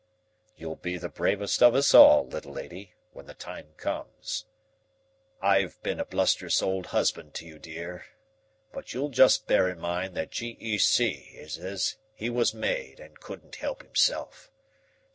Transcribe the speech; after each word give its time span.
"You'll 0.55 0.77
be 0.77 0.97
the 0.97 1.09
bravest 1.09 1.61
of 1.61 1.75
us 1.75 1.93
all, 1.93 2.25
little 2.25 2.53
lady, 2.53 2.95
when 3.13 3.27
the 3.27 3.35
time 3.35 3.75
comes. 3.77 4.45
I've 5.43 5.79
been 5.83 5.99
a 5.99 6.05
blusterous 6.05 6.63
old 6.63 6.87
husband 6.87 7.35
to 7.35 7.45
you, 7.45 7.59
dear, 7.59 8.07
but 8.73 8.95
you'll 8.95 9.09
just 9.09 9.45
bear 9.45 9.69
in 9.69 9.79
mind 9.79 10.15
that 10.15 10.31
G. 10.31 10.57
E. 10.59 10.79
C. 10.79 11.11
is 11.35 11.59
as 11.59 11.97
he 12.15 12.31
was 12.31 12.51
made 12.51 12.99
and 12.99 13.19
couldn't 13.19 13.57
help 13.57 13.83
himself. 13.83 14.49